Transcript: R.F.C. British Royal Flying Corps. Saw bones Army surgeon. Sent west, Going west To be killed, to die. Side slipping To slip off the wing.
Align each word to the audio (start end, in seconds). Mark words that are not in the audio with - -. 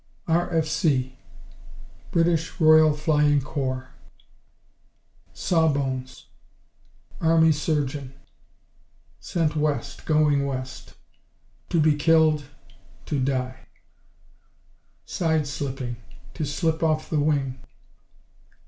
R.F.C. 0.27 1.15
British 2.09 2.59
Royal 2.59 2.91
Flying 2.91 3.39
Corps. 3.39 3.89
Saw 5.31 5.71
bones 5.71 6.25
Army 7.21 7.51
surgeon. 7.51 8.11
Sent 9.19 9.55
west, 9.55 10.07
Going 10.07 10.47
west 10.47 10.95
To 11.69 11.79
be 11.79 11.93
killed, 11.93 12.45
to 13.05 13.19
die. 13.19 13.67
Side 15.05 15.45
slipping 15.45 15.97
To 16.33 16.45
slip 16.45 16.81
off 16.81 17.07
the 17.07 17.19
wing. 17.19 17.59